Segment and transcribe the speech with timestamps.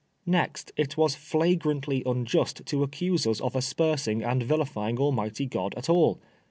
[0.25, 5.89] Next, it was flagrantly nnjnst to accuse ns of aspersing and vilifying Almighty God at
[5.91, 6.19] all.